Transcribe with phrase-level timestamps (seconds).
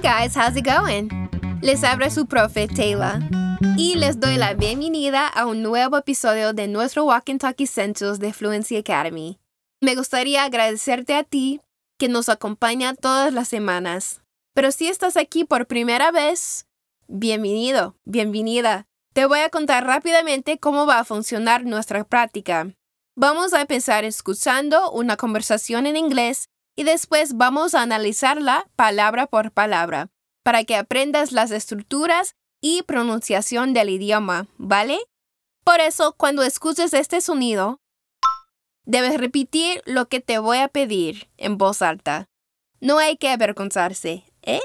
[0.00, 1.08] Hey guys, how's it going?
[1.60, 3.18] Les habla su profe Taylor
[3.76, 8.20] y les doy la bienvenida a un nuevo episodio de nuestro Walk and Talk Essentials
[8.20, 9.40] de Fluency Academy.
[9.80, 11.60] Me gustaría agradecerte a ti
[11.98, 14.22] que nos acompaña todas las semanas.
[14.54, 16.68] Pero si estás aquí por primera vez,
[17.08, 18.86] bienvenido, bienvenida.
[19.14, 22.72] Te voy a contar rápidamente cómo va a funcionar nuestra práctica.
[23.16, 26.47] Vamos a empezar escuchando una conversación en inglés
[26.78, 30.12] y después vamos a analizarla palabra por palabra
[30.44, 35.00] para que aprendas las estructuras y pronunciación del idioma, ¿vale?
[35.64, 37.80] Por eso, cuando escuches este sonido,
[38.84, 42.28] debes repetir lo que te voy a pedir en voz alta.
[42.80, 44.60] No hay que avergonzarse, ¿eh?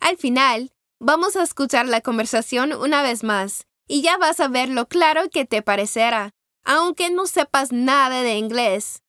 [0.00, 4.70] Al final, vamos a escuchar la conversación una vez más y ya vas a ver
[4.70, 6.30] lo claro que te parecerá,
[6.64, 9.02] aunque no sepas nada de inglés.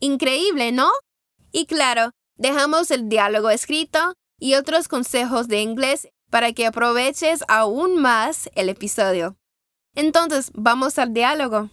[0.00, 0.90] Increíble, ¿no?
[1.52, 8.00] Y claro, dejamos el diálogo escrito y otros consejos de inglés para que aproveches aún
[8.00, 9.36] más el episodio.
[9.94, 11.70] Entonces, vamos al diálogo.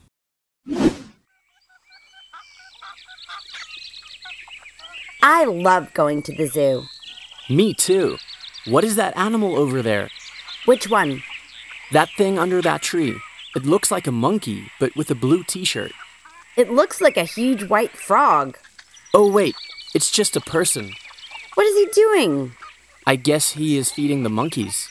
[5.21, 6.83] I love going to the zoo.
[7.49, 8.17] Me too.
[8.65, 10.09] What is that animal over there?
[10.65, 11.21] Which one?
[11.91, 13.15] That thing under that tree.
[13.55, 15.91] It looks like a monkey, but with a blue t shirt.
[16.55, 18.57] It looks like a huge white frog.
[19.19, 19.55] Oh, wait,
[19.95, 20.93] it's just a person.
[21.55, 22.51] What is he doing?
[23.07, 24.87] I guess he is feeding the monkeys.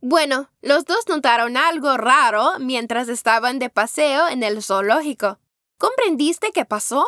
[0.00, 5.38] Bueno, los dos notaron algo raro mientras estaban de paseo en el zoológico.
[5.76, 7.04] ¿Comprendiste qué pasó?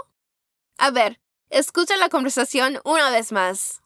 [0.76, 3.80] A ver, escucha la conversación una vez más.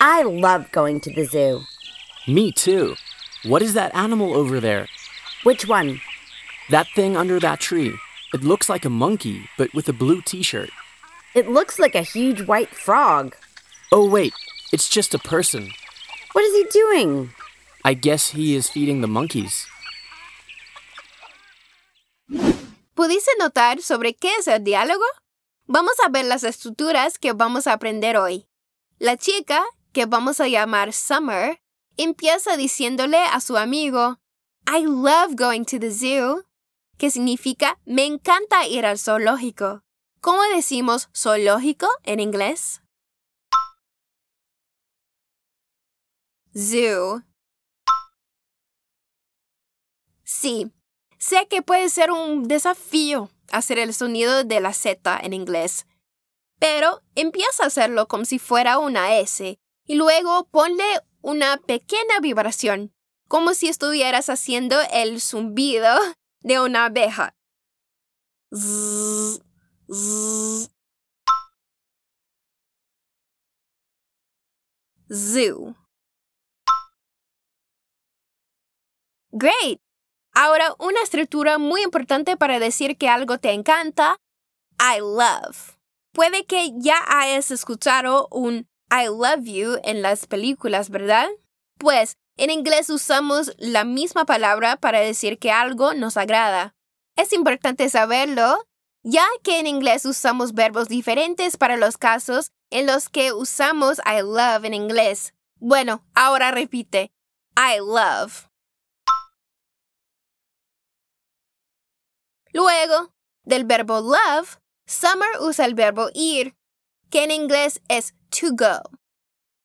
[0.00, 1.60] I love going to the zoo.
[2.26, 2.96] Me too.
[3.42, 4.86] What is that animal over there?
[5.44, 6.02] Which one?
[6.68, 7.94] That thing under that tree.
[8.34, 10.68] It looks like a monkey, but with a blue t shirt.
[11.34, 13.34] It looks like a huge white frog.
[13.92, 14.34] Oh, wait,
[14.72, 15.70] it's just a person.
[16.32, 17.30] What is he doing?
[17.82, 19.66] I guess he is feeding the monkeys.
[22.94, 25.04] ¿Pudiste notar sobre qué es el diálogo?
[25.66, 28.44] Vamos a ver las estructuras que vamos a aprender hoy.
[28.98, 29.64] La chica,
[29.94, 31.59] que vamos a llamar Summer,
[31.96, 34.18] empieza diciéndole a su amigo,
[34.66, 36.44] I love going to the zoo,
[36.98, 39.82] que significa me encanta ir al zoológico.
[40.20, 42.82] ¿Cómo decimos zoológico en inglés?
[46.56, 47.22] Zoo.
[50.24, 50.72] Sí,
[51.18, 55.86] sé que puede ser un desafío hacer el sonido de la Z en inglés,
[56.58, 60.84] pero empieza a hacerlo como si fuera una S y luego ponle
[61.22, 62.92] una pequeña vibración,
[63.28, 65.88] como si estuvieras haciendo el zumbido
[66.40, 67.34] de una abeja.
[75.12, 75.76] Zoo.
[79.32, 79.80] Great.
[80.32, 84.16] Ahora, una estructura muy importante para decir que algo te encanta,
[84.78, 85.76] I love.
[86.12, 91.28] Puede que ya hayas escuchado un I love you en las películas, ¿verdad?
[91.78, 96.74] Pues en inglés usamos la misma palabra para decir que algo nos agrada.
[97.16, 98.66] Es importante saberlo,
[99.02, 104.22] ya que en inglés usamos verbos diferentes para los casos en los que usamos I
[104.22, 105.34] love en inglés.
[105.58, 107.12] Bueno, ahora repite,
[107.56, 108.48] I love.
[112.52, 113.12] Luego,
[113.44, 116.56] del verbo love, Summer usa el verbo ir,
[117.10, 118.80] que en inglés es to go.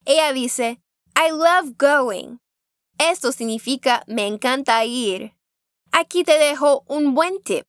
[0.06, 0.80] Ella dice,
[1.16, 2.40] I love going.
[2.98, 5.34] Esto significa me encanta ir.
[5.92, 7.66] Aquí te dejo un buen tip.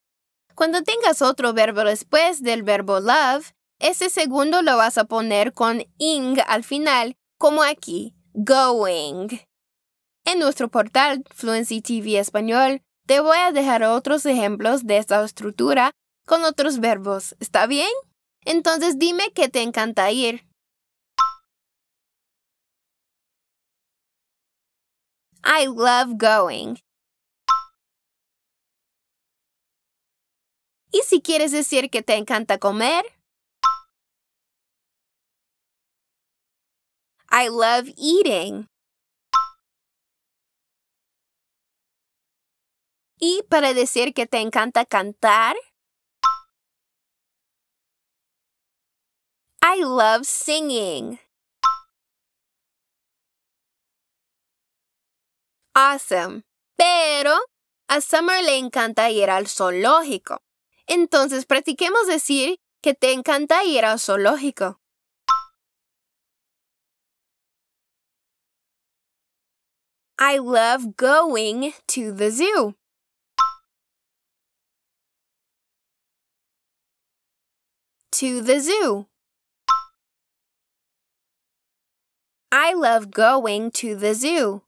[0.55, 5.85] Cuando tengas otro verbo después del verbo love, ese segundo lo vas a poner con
[5.99, 9.29] ing al final, como aquí, going.
[10.25, 15.93] En nuestro portal Fluency TV Español, te voy a dejar otros ejemplos de esta estructura
[16.27, 17.37] con otros verbos.
[17.39, 17.91] ¿Está bien?
[18.45, 20.46] Entonces dime que te encanta ir.
[25.49, 26.79] I love going.
[30.91, 33.05] ¿Y si quieres decir que te encanta comer?
[37.31, 38.69] I love eating.
[43.21, 45.55] Y para decir que te encanta cantar,
[49.63, 51.21] I love singing.
[55.79, 56.43] Awesome.
[56.79, 57.37] Pero
[57.87, 60.39] a Summer le encanta ir al zoológico.
[60.87, 64.81] Entonces practiquemos decir que te encanta ir al zoológico.
[70.19, 72.75] I love going to the zoo.
[78.13, 79.09] To the zoo.
[82.51, 84.66] I love going to the zoo.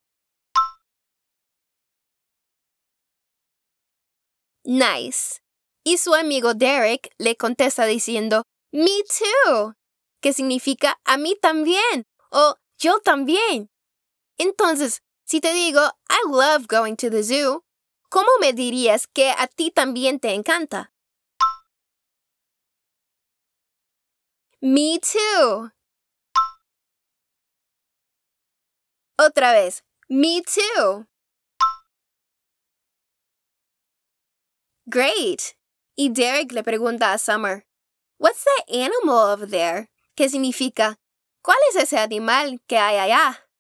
[4.65, 5.41] Nice.
[5.85, 9.75] Y su amigo Derek le contesta diciendo, Me too,
[10.21, 13.71] que significa a mí también o yo también.
[14.37, 17.65] Entonces, si te digo, I love going to the zoo,
[18.09, 20.93] ¿cómo me dirías que a ti también te encanta?
[24.61, 25.71] Me too.
[29.17, 31.07] Otra vez, me too.
[34.91, 35.55] Great.
[35.97, 37.67] Y Derek le pregunta a Summer,
[38.19, 39.91] What's that animal over there?
[40.17, 40.99] ¿Qué significa?
[41.43, 43.51] ¿Cuál es ese animal que hay allá?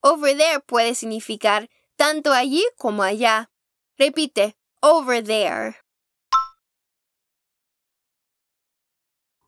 [0.00, 3.50] Over there puede significar tanto allí como allá.
[3.98, 5.78] Repite, over there.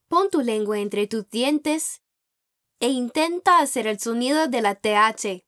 [0.09, 2.03] Pon tu lengua entre tus dientes
[2.81, 5.45] e intenta hacer el sonido de la TH.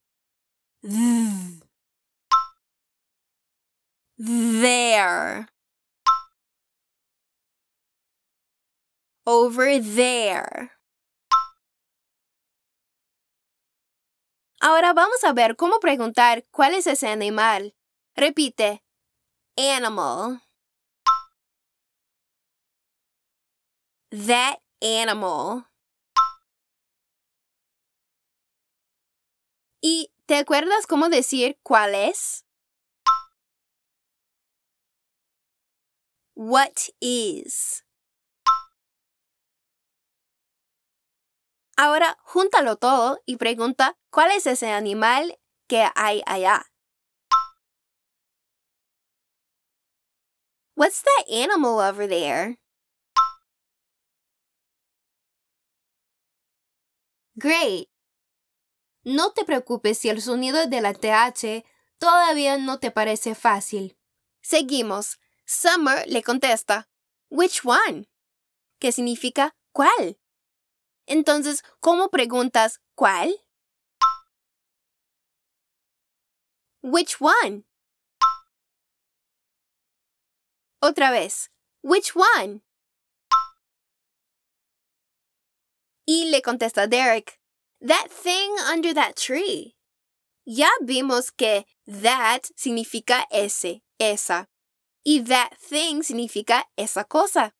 [4.16, 5.48] There.
[9.26, 10.72] Over there.
[14.60, 17.74] Ahora vamos a ver cómo preguntar cuál es ese animal.
[18.14, 18.82] Repite.
[19.56, 20.42] Animal.
[24.10, 25.66] That animal.
[29.80, 32.44] ¿Y te acuerdas cómo decir cuál es?
[36.34, 37.84] What is?
[41.76, 46.70] Ahora júntalo todo y pregunta cuál es ese animal que hay allá.
[50.76, 52.58] What's that animal over there?
[57.36, 57.88] Great.
[59.04, 61.64] No te preocupes si el sonido de la TH
[61.98, 63.98] todavía no te parece fácil.
[64.40, 65.18] Seguimos.
[65.44, 66.88] Summer le contesta,
[67.28, 68.08] Which one?
[68.78, 70.18] ¿Qué significa cuál?
[71.06, 73.34] Entonces, ¿cómo preguntas cuál?
[76.82, 77.64] Which one?
[80.80, 81.50] Otra vez.
[81.82, 82.62] Which one?
[86.06, 87.40] Y le contesta Derek,
[87.80, 89.74] That thing under that tree.
[90.46, 94.46] Ya vimos que that significa ese, esa.
[95.04, 97.52] Y that thing significa esa cosa.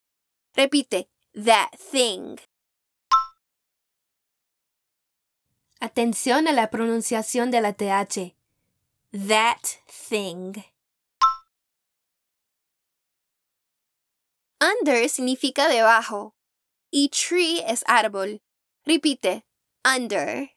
[0.56, 2.38] Repite, that thing.
[5.84, 8.34] Atención a la pronunciación de la TH.
[9.12, 9.60] That
[10.08, 10.54] thing.
[14.58, 16.34] Under significa debajo
[16.90, 18.40] y tree es árbol.
[18.86, 19.44] Repite,
[19.84, 20.56] under.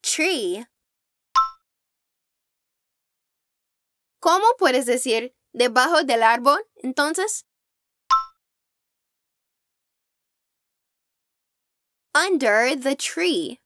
[0.00, 0.66] Tree.
[4.18, 7.47] ¿Cómo puedes decir debajo del árbol entonces?
[12.18, 13.60] Under the tree.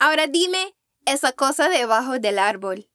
[0.00, 0.72] Ahora dime
[1.06, 2.86] esa cosa debajo del árbol.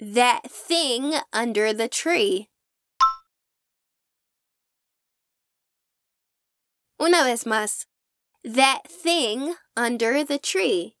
[0.00, 2.48] That thing under the tree.
[6.98, 7.84] Una vez más.
[8.42, 10.96] That thing under the tree.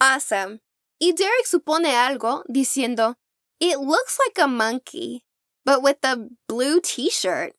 [0.00, 0.60] Awesome.
[0.98, 3.16] Y Derek supone algo diciendo,
[3.60, 5.24] It looks like a monkey,
[5.64, 6.16] but with a
[6.48, 7.54] blue t-shirt.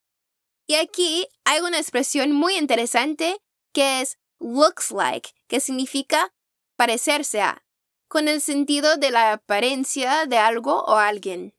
[0.67, 3.41] Y aquí hay una expresión muy interesante
[3.73, 6.33] que es looks like, que significa
[6.77, 7.65] parecerse a,
[8.07, 11.53] con el sentido de la apariencia de algo o alguien.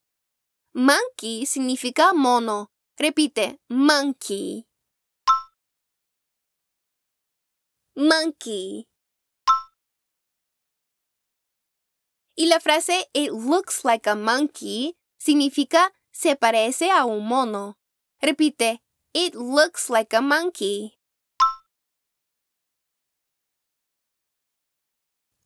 [0.73, 2.71] Monkey significa mono.
[2.97, 4.67] Repite, monkey.
[7.97, 8.90] Monkey.
[12.41, 17.79] Y la frase It looks like a monkey significa se parece a un mono.
[18.19, 18.81] Repite,
[19.13, 20.99] It looks like a monkey.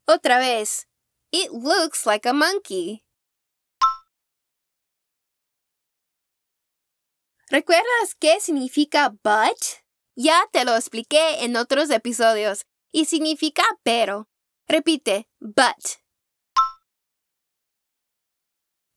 [0.07, 0.87] Otra vez,
[1.33, 3.03] It looks like a monkey.
[7.51, 9.83] ¿Recuerdas qué significa but
[10.15, 14.29] Ya te lo expliqué en otros episodios y significa pero.
[14.69, 16.03] Repite, but.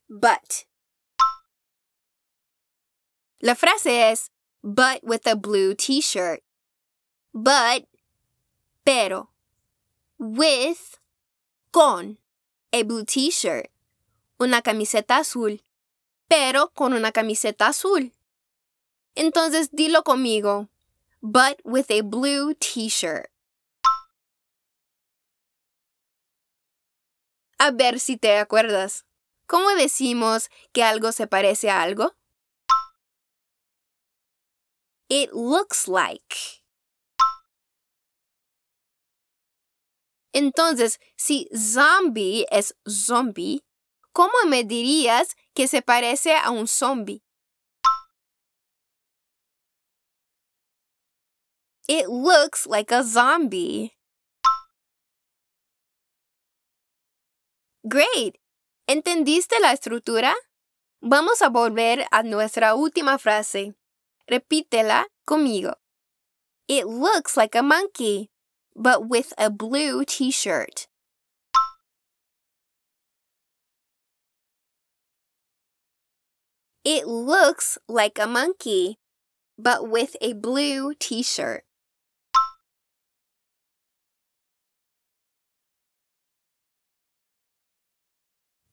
[0.09, 0.65] But.
[3.41, 4.29] La frase es
[4.63, 6.41] but with a blue t-shirt.
[7.33, 7.87] But,
[8.85, 9.29] pero.
[10.17, 10.97] With,
[11.71, 12.17] con,
[12.73, 13.69] a blue t-shirt.
[14.39, 15.61] Una camiseta azul.
[16.29, 18.11] Pero con una camiseta azul.
[19.15, 20.69] Entonces dilo conmigo.
[21.21, 23.29] But with a blue t-shirt.
[27.59, 29.06] A ver si te acuerdas.
[29.48, 32.13] ¿Cómo decimos que algo se parece a algo?
[35.10, 36.62] It looks like.
[40.34, 43.63] Entonces, si zombie es zombie,
[44.12, 47.24] ¿cómo me dirías que se parece a un zombie?
[51.88, 53.94] It looks like a zombie.
[57.88, 58.36] Great.
[58.89, 60.34] ¿Entendiste la estructura?
[61.01, 63.75] Vamos a volver a nuestra última frase.
[64.27, 65.75] Repítela conmigo.
[66.70, 68.29] It looks like a monkey,
[68.74, 70.88] but with a blue t-shirt.
[76.86, 79.00] It looks like a monkey,
[79.58, 81.66] but with a blue t-shirt.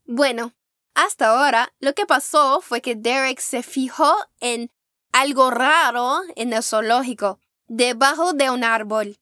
[0.04, 0.54] Bueno,
[0.94, 4.70] hasta ahora lo que pasó fue que Derek se fijó en
[5.12, 9.18] algo raro en el zoológico, debajo de un árbol.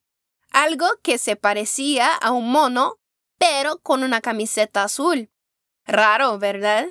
[0.50, 2.98] Algo que se parecía a un mono,
[3.38, 5.30] pero con una camiseta azul.
[5.86, 6.86] Raro, ¿verdad?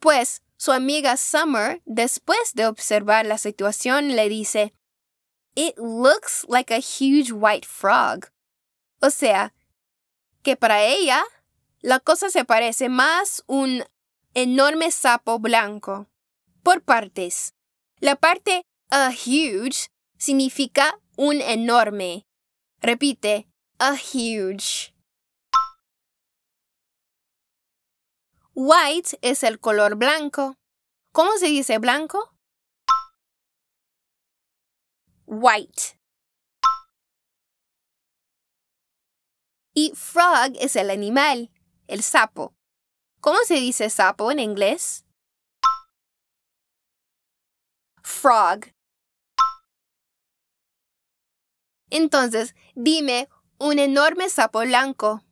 [0.00, 4.74] Pues su amiga Summer, después de observar la situación, le dice,
[5.54, 8.30] It looks like a huge white frog.
[9.00, 9.54] O sea,
[10.42, 11.24] que para ella
[11.80, 13.84] la cosa se parece más un
[14.34, 16.08] enorme sapo blanco.
[16.62, 17.54] Por partes.
[18.00, 22.26] La parte a huge significa un enorme.
[22.80, 24.94] Repite, a huge.
[28.54, 30.56] White es el color blanco.
[31.12, 32.34] ¿Cómo se dice blanco?
[35.26, 35.98] White.
[39.74, 41.50] Y frog es el animal
[41.88, 42.54] el sapo.
[43.20, 45.04] ¿Cómo se dice sapo en inglés?
[48.02, 48.66] Frog.
[51.90, 53.28] Entonces, dime
[53.58, 55.22] un enorme sapo blanco.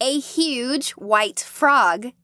[0.00, 2.14] A huge white frog.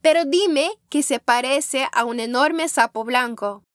[0.00, 3.67] Pero dime que se parece a un enorme sapo blanco.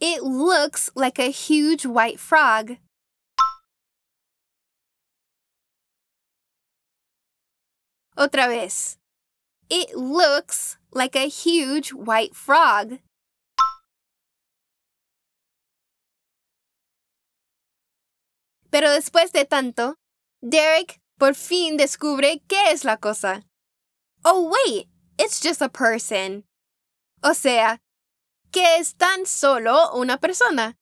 [0.00, 2.76] It looks like a huge white frog.
[8.16, 8.98] Otra vez.
[9.68, 12.98] It looks like a huge white frog.
[18.70, 19.96] Pero después de tanto,
[20.42, 23.42] Derek por fin descubre qué es la cosa.
[24.24, 24.88] Oh, wait,
[25.18, 26.44] it's just a person.
[27.22, 27.78] O sea,
[28.56, 30.78] que es tan solo una persona.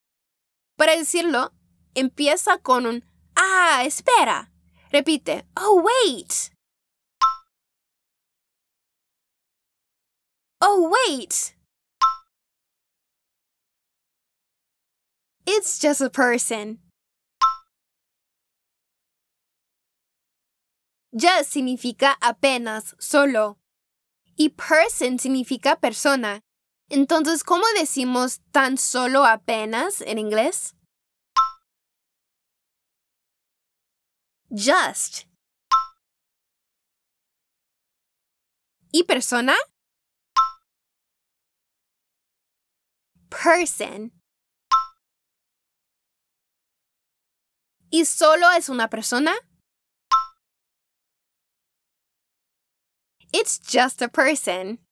[0.76, 1.52] Para decirlo,
[1.96, 3.04] empieza con un
[3.34, 4.52] Ah, espera.
[4.92, 6.52] Repite, Oh, wait.
[10.60, 11.56] Oh, wait.
[15.44, 16.78] It's just a person.
[21.12, 23.58] Just significa apenas, solo.
[24.36, 26.43] Y person significa persona.
[26.88, 30.76] Entonces, ¿cómo decimos tan solo apenas en inglés?
[34.50, 35.26] Just.
[38.92, 39.54] ¿Y persona?
[43.28, 44.12] Person.
[47.90, 49.32] ¿Y solo es una persona?
[53.32, 54.83] It's just a person.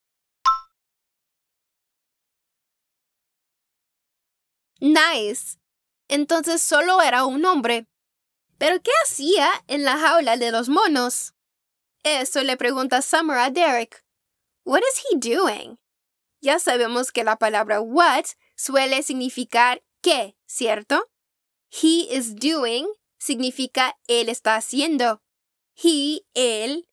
[4.83, 5.59] Nice.
[6.09, 7.87] Entonces solo era un hombre.
[8.57, 11.33] ¿Pero qué hacía en la jaula de los monos?
[12.03, 14.05] Eso le pregunta Summer a Derek.
[14.65, 15.77] What is he doing?
[16.41, 18.25] Ya sabemos que la palabra what
[18.57, 21.09] suele significar qué, ¿cierto?
[21.69, 22.85] He is doing
[23.17, 25.21] significa él está haciendo.
[25.75, 26.89] He, él,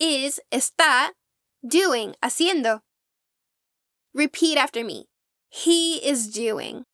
[0.00, 1.14] is, está,
[1.62, 2.82] doing, haciendo.
[4.12, 5.08] Repeat after me.
[5.50, 6.87] He is doing.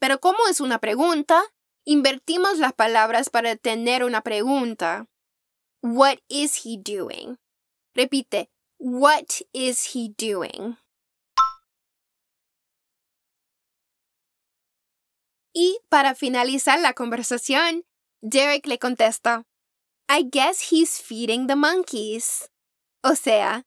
[0.00, 1.42] Pero como es una pregunta,
[1.84, 5.06] invertimos las palabras para tener una pregunta.
[5.82, 7.38] What is he doing?
[7.94, 8.50] Repite.
[8.78, 10.78] What is he doing?
[15.52, 17.84] Y para finalizar la conversación,
[18.22, 19.44] Derek le contesta,
[20.08, 22.50] I guess he's feeding the monkeys.
[23.02, 23.66] O sea,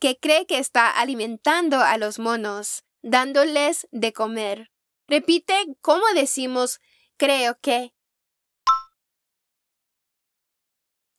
[0.00, 4.71] que cree que está alimentando a los monos, dándoles de comer.
[5.12, 5.52] Repite
[5.82, 6.80] cómo decimos
[7.18, 7.92] creo que.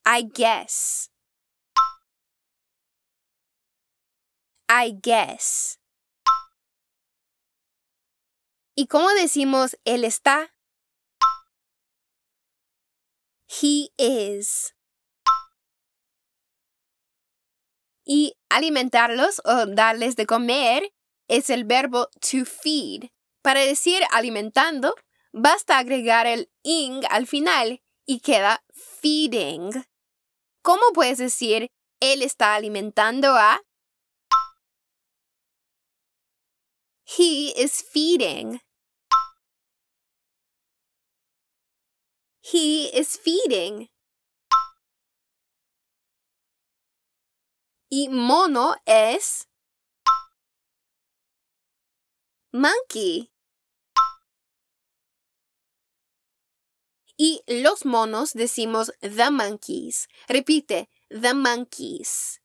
[0.04, 1.12] I guess.
[4.68, 5.78] I guess.
[8.74, 10.52] ¿Y cómo decimos él está?
[13.46, 14.74] He is.
[18.04, 20.92] Y alimentarlos o darles de comer
[21.28, 23.13] es el verbo to feed.
[23.44, 24.94] Para decir alimentando,
[25.30, 29.84] basta agregar el ing al final y queda feeding.
[30.62, 31.70] ¿Cómo puedes decir
[32.00, 33.60] él está alimentando a?
[37.04, 38.62] He is feeding.
[42.40, 43.90] He is feeding.
[47.90, 49.50] Y mono es
[52.50, 53.33] monkey.
[57.26, 60.08] Y los monos decimos the monkeys.
[60.28, 62.42] Repite, the monkeys.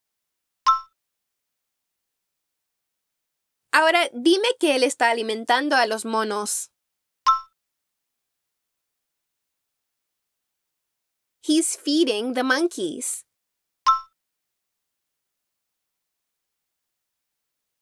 [3.74, 6.72] Ahora dime que él está alimentando a los monos.
[11.42, 13.26] He's feeding the monkeys.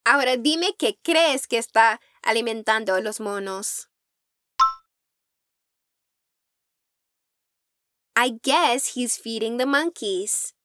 [0.04, 3.88] Ahora dime que crees que está alimentando a los monos.
[8.20, 10.56] I guess he's feeding the monkeys.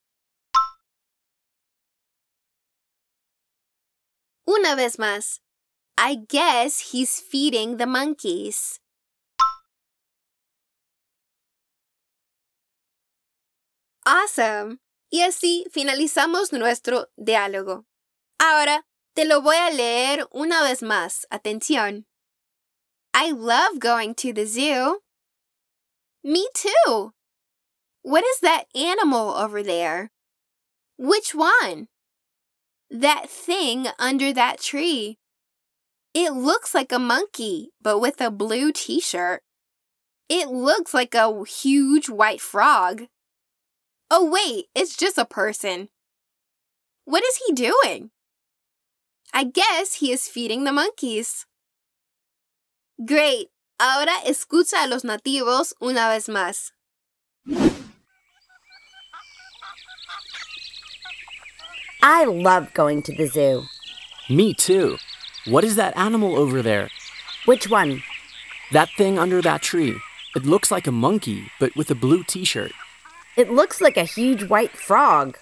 [4.48, 5.40] Una vez más.
[5.98, 8.80] I guess he's feeding the monkeys.
[14.06, 14.78] Awesome.
[15.10, 17.84] Y así finalizamos nuestro diálogo.
[18.38, 21.26] Ahora te lo voy a leer una vez más.
[21.30, 22.06] Atención.
[23.12, 25.02] I love going to the zoo.
[26.24, 27.12] Me too.
[28.02, 30.10] What is that animal over there?
[30.98, 31.88] Which one?
[32.90, 35.18] That thing under that tree.
[36.14, 39.42] It looks like a monkey, but with a blue t shirt.
[40.28, 43.06] It looks like a huge white frog.
[44.10, 45.88] Oh, wait, it's just a person.
[47.04, 48.10] What is he doing?
[49.32, 51.46] I guess he is feeding the monkeys.
[53.04, 53.48] Great.
[53.80, 56.72] Ahora escucha a los nativos una vez más.
[62.02, 63.62] I love going to the zoo.
[64.28, 64.98] Me too.
[65.46, 66.88] What is that animal over there?
[67.44, 68.02] Which one?
[68.72, 69.94] That thing under that tree.
[70.34, 72.72] It looks like a monkey, but with a blue t shirt.
[73.36, 75.38] It looks like a huge white frog.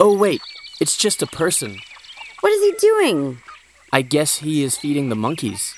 [0.00, 0.40] Oh, wait,
[0.80, 1.78] it's just a person.
[2.40, 3.38] What is he doing?
[3.92, 5.74] I guess he is feeding the monkeys.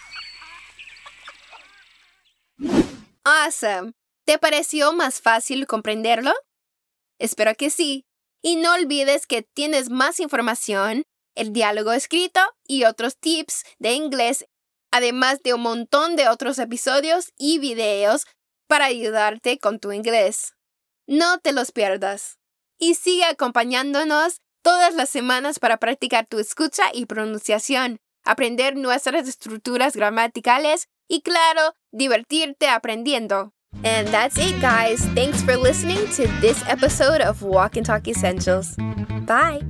[3.24, 3.94] Awesome.
[4.26, 6.32] ¿Te pareció más fácil comprenderlo?
[7.18, 8.04] Espero que sí.
[8.42, 14.46] Y no olvides que tienes más información, el diálogo escrito y otros tips de inglés,
[14.90, 18.26] además de un montón de otros episodios y videos
[18.66, 20.54] para ayudarte con tu inglés.
[21.06, 22.38] No te los pierdas.
[22.78, 29.96] Y sigue acompañándonos todas las semanas para practicar tu escucha y pronunciación, aprender nuestras estructuras
[29.96, 33.52] gramaticales y, claro, divertirte aprendiendo.
[33.84, 35.04] And that's it, guys.
[35.14, 38.76] Thanks for listening to this episode of Walk and Talk Essentials.
[39.26, 39.62] Bye.